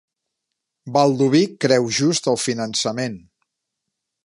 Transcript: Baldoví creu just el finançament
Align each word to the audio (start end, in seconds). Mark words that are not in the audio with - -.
Baldoví 0.95 1.41
creu 1.67 1.85
just 1.99 2.31
el 2.33 2.41
finançament 2.47 3.21